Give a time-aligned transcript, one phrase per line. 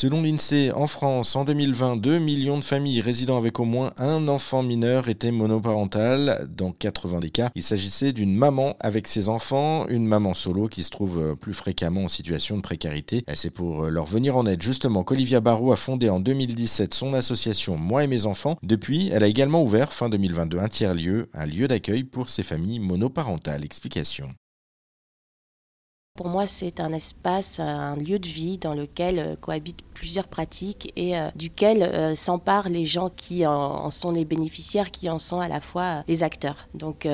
[0.00, 4.62] Selon l'INSEE, en France, en 2022, millions de familles résidant avec au moins un enfant
[4.62, 6.48] mineur étaient monoparentales.
[6.56, 10.84] Dans 80 des cas, il s'agissait d'une maman avec ses enfants, une maman solo qui
[10.84, 13.24] se trouve plus fréquemment en situation de précarité.
[13.34, 17.76] C'est pour leur venir en aide justement qu'Olivia Barou a fondé en 2017 son association
[17.76, 18.56] Moi et mes enfants.
[18.62, 22.78] Depuis, elle a également ouvert fin 2022 un tiers-lieu, un lieu d'accueil pour ces familles
[22.78, 23.64] monoparentales.
[23.64, 24.28] Explication.
[26.18, 30.92] Pour moi, c'est un espace, un lieu de vie dans lequel euh, cohabitent plusieurs pratiques
[30.96, 35.38] et euh, duquel euh, s'emparent les gens qui en, sont les bénéficiaires, qui en sont
[35.38, 36.68] à la fois les acteurs.
[36.74, 37.06] Donc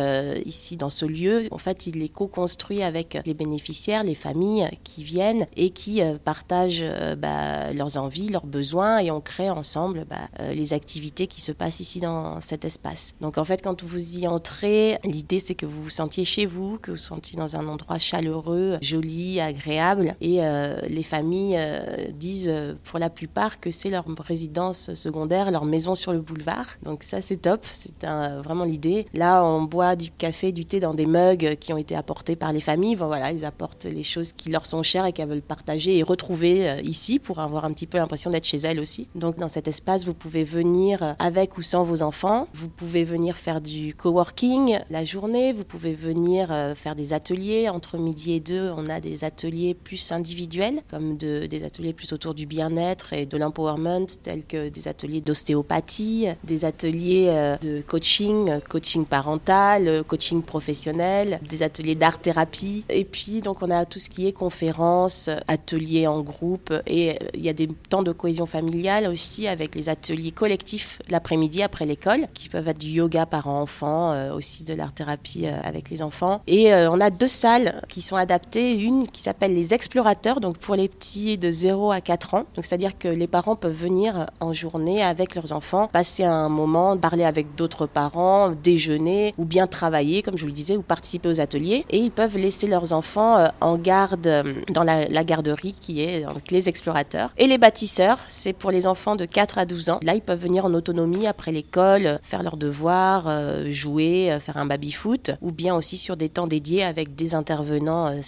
[0.47, 5.03] ici, dans ce lieu, en fait, il est co-construit avec les bénéficiaires, les familles qui
[5.03, 6.85] viennent et qui partagent
[7.19, 10.17] bah, leurs envies, leurs besoins et on crée ensemble bah,
[10.53, 13.15] les activités qui se passent ici dans cet espace.
[13.21, 16.79] Donc en fait, quand vous y entrez, l'idée c'est que vous vous sentiez chez vous,
[16.79, 20.15] que vous vous sentiez dans un endroit chaleureux, joli, agréable.
[20.21, 21.81] Et euh, les familles euh,
[22.15, 26.67] disent euh, pour la plupart que c'est leur résidence secondaire, leur maison sur le boulevard.
[26.83, 28.07] Donc ça c'est top, c'est
[28.43, 29.07] vraiment l'idée.
[29.13, 32.53] Là on boit du café, du thé dans des mugs qui ont été apportés par
[32.53, 32.95] les familles.
[32.95, 36.81] voilà, ils apportent les choses qui leur sont chères et qu'elles veulent partager et retrouver
[36.83, 39.09] ici pour avoir un petit peu l'impression d'être chez elles aussi.
[39.15, 42.49] Donc dans cet espace vous pouvez venir avec ou sans vos enfants.
[42.55, 45.53] Vous pouvez venir faire du coworking la journée.
[45.53, 48.71] Vous pouvez venir faire des ateliers entre midi et deux.
[48.85, 53.37] On a des ateliers plus individuels, comme des ateliers plus autour du bien-être et de
[53.37, 61.41] l'empowerment, tels que des ateliers d'ostéopathie, des ateliers euh, de coaching, coaching parental, coaching professionnel,
[61.49, 62.85] des ateliers d'art-thérapie.
[62.89, 66.73] Et puis, donc, on a tout ce qui est conférences, ateliers en groupe.
[66.87, 70.99] Et euh, il y a des temps de cohésion familiale aussi avec les ateliers collectifs
[71.09, 76.03] l'après-midi après l'école, qui peuvent être du yoga parents-enfants, euh, aussi de l'art-thérapie avec les
[76.03, 76.43] enfants.
[76.47, 80.75] Et on a deux salles qui sont adaptées une qui s'appelle les explorateurs, donc pour
[80.75, 82.45] les petits de 0 à 4 ans.
[82.57, 87.25] C'est-à-dire que les parents peuvent venir en journée avec leurs enfants, passer un moment, parler
[87.25, 91.41] avec d'autres parents, déjeuner ou bien travailler, comme je vous le disais, ou participer aux
[91.41, 91.85] ateliers.
[91.91, 96.23] Et ils peuvent laisser leurs enfants euh, en garde euh, dans la, garderie qui est
[96.23, 97.31] donc les explorateurs.
[97.39, 100.01] Et les bâtisseurs, c'est pour les enfants de 4 à 12 ans.
[100.03, 104.67] Là, ils peuvent venir en autonomie après l'école, faire leurs devoirs, euh, jouer, faire un
[104.67, 108.21] baby-foot, ou bien aussi sur des temps dédiés avec des intervenants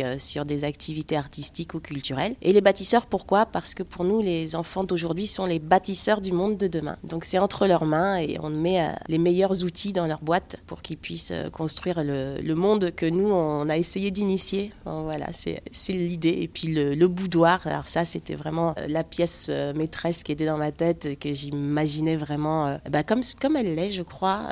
[0.00, 2.34] euh, sur des activités artistiques ou culturelles.
[2.42, 3.46] Et les bâtisseurs, pourquoi?
[3.46, 6.96] Parce que pour nous, les enfants d'aujourd'hui sont les bâtisseurs du monde de demain.
[7.04, 10.56] Donc c'est entre leurs mains et on met euh, les meilleurs outils dans leur boîte
[10.66, 14.72] pour qu'ils puissent euh, construire le, monde que nous, on a essayé d'initier.
[14.84, 16.38] Voilà, c'est l'idée.
[16.40, 20.70] Et puis le, boudoir, alors ça, c'était vraiment la pièce maîtresse qui était dans ma
[20.70, 24.46] tête, que j'imaginais vraiment bah, comme, comme elle l'est, je crois,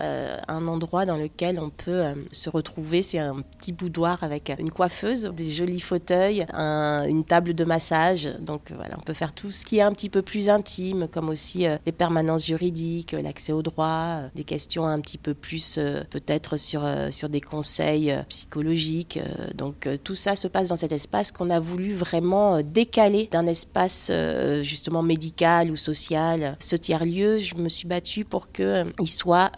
[0.48, 2.02] un endroit dans lequel on peut
[2.32, 3.02] se retrouver.
[3.02, 4.81] C'est un petit boudoir avec une coiffure
[5.34, 8.28] des jolis fauteuils, une table de massage.
[8.40, 11.28] Donc voilà, on peut faire tout ce qui est un petit peu plus intime, comme
[11.28, 15.76] aussi euh, des permanences juridiques, l'accès au droit, euh, des questions un petit peu plus
[15.78, 19.18] euh, peut-être sur, sur des conseils psychologiques.
[19.54, 24.10] donc tout ça se passe dans cet espace qu'on a voulu vraiment décaler d'un espace
[24.62, 26.56] justement médical ou social.
[26.60, 29.50] Ce tiers-lieu, je me suis battue pour qu'il soit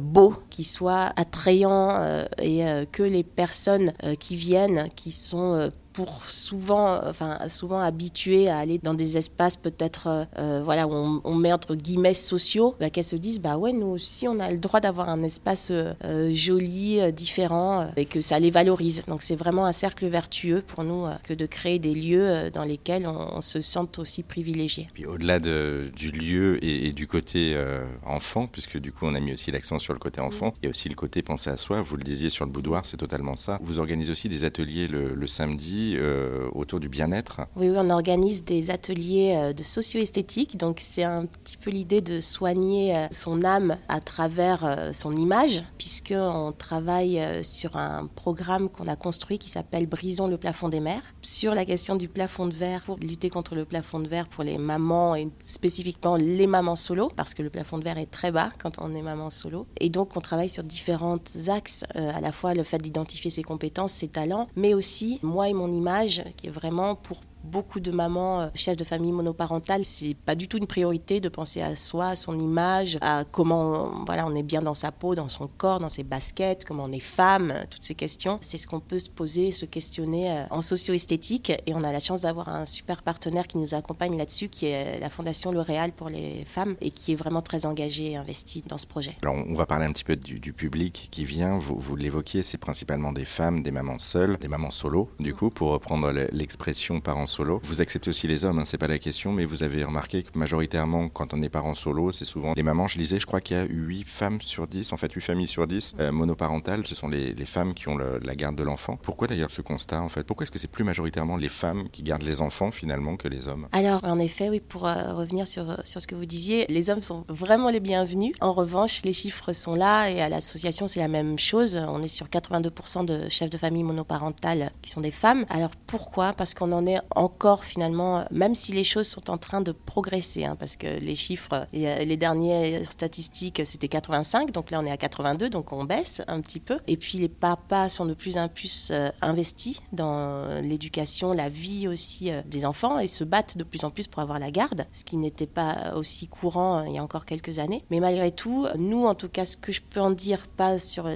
[0.00, 7.00] beau, qu'il soit attrayant et que les personnes qui viennent qui sont euh, pour souvent,
[7.06, 11.52] enfin, souvent habitués à aller dans des espaces peut-être, euh, euh, voilà, où on, met
[11.52, 14.80] entre guillemets sociaux, bah, qu'elles se disent, bah ouais, nous aussi, on a le droit
[14.80, 19.02] d'avoir un espace euh, joli, différent, et que ça les valorise.
[19.06, 23.06] Donc c'est vraiment un cercle vertueux pour nous que de créer des lieux dans lesquels
[23.06, 24.88] on, se sente aussi privilégié.
[24.92, 27.56] Puis au-delà de, du lieu et, du côté
[28.04, 30.68] enfant, puisque du coup on a mis aussi l'accent sur le côté enfant, il y
[30.68, 31.80] a aussi le côté penser à soi.
[31.80, 33.58] Vous le disiez sur le boudoir, c'est totalement ça.
[33.62, 37.42] Vous organisez aussi des ateliers le samedi euh, autour du bien-être.
[37.56, 40.56] Oui, on organise des ateliers euh, de socio-esthétique.
[40.56, 45.62] Donc, c'est un petit peu l'idée de soigner euh, son âme à travers son image,
[45.78, 51.02] puisqu'on travaille sur un programme qu'on a construit qui s'appelle Brisons le plafond des mers,
[51.22, 54.44] sur la question du plafond de verre, pour lutter contre le plafond de verre pour
[54.44, 58.32] les mamans et spécifiquement les mamans solo, parce que le plafond de verre est très
[58.32, 59.66] bas quand on est maman solo.
[59.80, 61.18] Et donc, on travaille sur différents
[61.48, 65.54] axes, à la fois le fait d'identifier ses compétences, ses talents, mais aussi moi et
[65.54, 70.14] mon image qui est vraiment pour beaucoup de mamans euh, chefs de famille monoparentales, c'est
[70.14, 74.26] pas du tout une priorité de penser à soi, à son image, à comment voilà,
[74.26, 77.00] on est bien dans sa peau, dans son corps, dans ses baskets, comment on est
[77.00, 78.38] femme, toutes ces questions.
[78.40, 82.00] C'est ce qu'on peut se poser, se questionner euh, en socio-esthétique et on a la
[82.00, 86.08] chance d'avoir un super partenaire qui nous accompagne là-dessus qui est la Fondation L'Oréal pour
[86.08, 89.16] les femmes et qui est vraiment très engagé et investi dans ce projet.
[89.22, 92.58] Alors on va parler un petit peu du, public qui vient, vous, vous l'évoquiez, c'est
[92.58, 97.26] principalement des femmes, des mamans seules, des mamans solo du coup pour reprendre l'expression parents
[97.26, 97.39] solo.
[97.62, 100.38] Vous acceptez aussi les hommes, hein, c'est pas la question, mais vous avez remarqué que
[100.38, 102.86] majoritairement, quand on est parent solo, c'est souvent les mamans.
[102.86, 105.48] Je lisais, je crois qu'il y a 8 femmes sur 10, en fait 8 familles
[105.48, 108.96] sur 10 euh, monoparentales, ce sont les, femmes qui ont la garde de l'enfant.
[108.96, 110.24] Pourquoi d'ailleurs ce constat en fait?
[110.24, 113.48] Pourquoi est-ce que c'est plus majoritairement les femmes qui gardent les enfants finalement que les
[113.48, 113.66] hommes?
[113.72, 117.02] Alors en effet, oui, pour euh, revenir sur, sur ce que vous disiez, les hommes
[117.02, 118.34] sont vraiment les bienvenus.
[118.40, 121.80] En revanche, les chiffres sont là et à l'association c'est la même chose.
[121.88, 125.44] On est sur 82% de chefs de famille monoparentales qui sont des femmes.
[125.48, 126.32] Alors pourquoi?
[126.32, 130.44] Parce qu'on en est encore finalement, même si les choses sont en train de progresser,
[130.44, 134.96] hein, parce que les chiffres, les dernières statistiques c'était 85, donc là on est à
[134.96, 136.78] 82, donc on baisse un petit peu.
[136.86, 141.88] Et puis les papas sont de plus en plus euh, investis dans l'éducation, la vie
[141.88, 144.86] aussi euh, des enfants et se battent de plus en plus pour avoir la garde,
[144.92, 147.84] ce qui n'était pas aussi courant euh, il y a encore quelques années.
[147.90, 151.06] Mais malgré tout, nous en tout cas, ce que je peux en dire, pas sur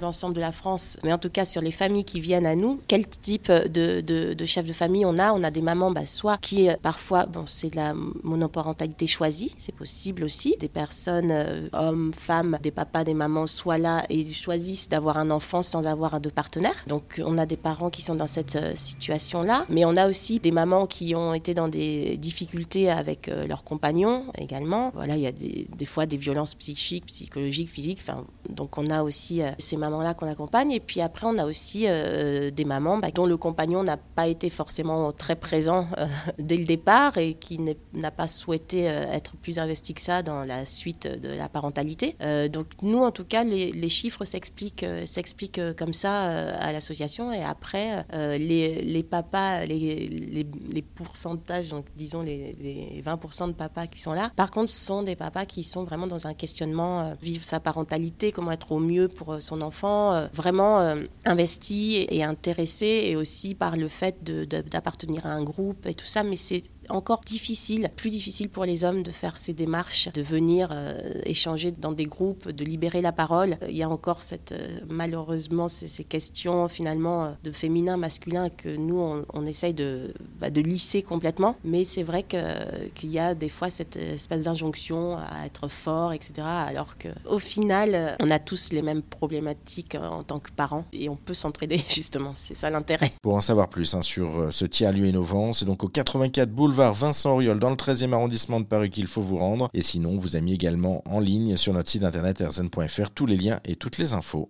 [0.00, 2.80] l'ensemble de la France, mais en tout cas sur les familles qui viennent à nous,
[2.88, 6.38] quel type de, de chef de famille on a On a des mamans, bah, soit
[6.38, 11.32] qui parfois, bon, c'est de la monoparentalité choisie, c'est possible aussi, des personnes,
[11.72, 16.20] hommes, femmes, des papas, des mamans, soient là et choisissent d'avoir un enfant sans avoir
[16.20, 16.74] de partenaire.
[16.86, 20.38] Donc on a des parents qui sont dans cette euh, situation-là, mais on a aussi
[20.38, 24.90] des mamans qui ont été dans des difficultés avec euh, leurs compagnons également.
[24.94, 28.02] Voilà, il y a des, des fois des violences psychiques, psychologiques, physiques.
[28.48, 30.72] Donc on a aussi euh, ces mamans-là qu'on accompagne.
[30.72, 34.50] Et puis après, on a aussi des mamans bah, dont le compagnon n'a pas été
[34.50, 35.88] forcément très présent
[36.38, 37.58] dès le départ et qui
[37.94, 42.16] n'a pas souhaité être plus investi que ça dans la suite de la parentalité.
[42.50, 47.32] donc nous, en tout cas, les, chiffres s'expliquent s'explique euh, comme ça euh, à l'association.
[47.32, 54.00] Et après, euh, les, les papas, les, pourcentages, donc disons les, 20% de papas qui
[54.00, 57.60] sont là, par contre, sont des papas qui sont vraiment dans un questionnement, vivre sa
[57.60, 60.94] parentalité, comment être au mieux pour son enfant, vraiment
[61.24, 64.91] investi et intéressé, et aussi par le fait d'appartenir
[65.24, 66.22] à un groupe et tout ça.
[66.22, 70.68] Mais c'est encore difficile, plus difficile pour les hommes de faire ces démarches, de venir
[70.72, 73.56] euh, échanger dans des groupes, de libérer la parole.
[73.68, 78.68] Il y a encore cette, euh, malheureusement ces, questions finalement euh, de féminin, masculin que
[78.68, 81.56] nous on, essaye de, bah, de lisser complètement.
[81.64, 86.32] Mais c'est vrai qu'il y a des fois cette espèce d'injonction à être fort, etc.
[86.42, 91.16] Alors qu'au final, on a tous les mêmes problématiques en tant que parents et on
[91.16, 92.32] peut s'entraider justement.
[92.34, 93.12] C'est ça l'intérêt.
[93.22, 97.32] Pour en savoir plus hein, sur ce tiers-lieu innovant, c'est donc au 84 boulevard Vincent
[97.32, 99.68] Auriol dans le 13e arrondissement de Paris qu'il faut vous rendre.
[99.74, 103.36] Et sinon, vous avez mis également en ligne sur notre site internet rzn.fr tous les
[103.36, 104.48] liens et toutes les infos.